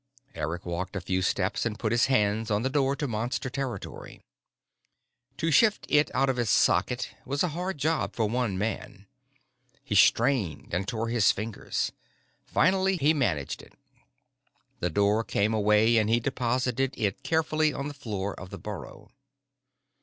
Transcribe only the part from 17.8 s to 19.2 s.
the floor of the burrow.